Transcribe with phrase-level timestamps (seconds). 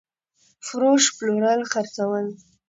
[0.67, 2.25] فروش √ پلورل خرڅول